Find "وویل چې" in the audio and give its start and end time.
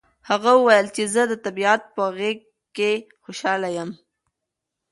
0.57-1.03